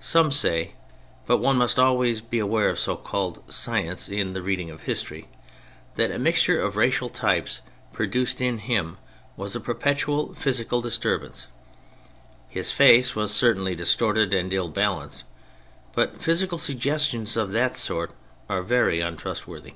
[0.00, 0.72] Some say
[1.26, 5.28] (but one must always beware of so called" Science" in the reading of history)
[5.96, 7.60] that a mixture of racial types
[7.92, 8.96] produced in him
[9.36, 11.48] a perpetual physical disturbance:
[12.48, 15.24] his face was certainly distorted and ill balanced—
[15.94, 18.14] but physical suggestions of that sort
[18.48, 19.74] are very untrustworthy.